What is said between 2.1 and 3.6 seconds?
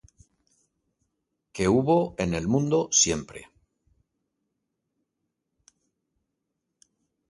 en el mundo siempre,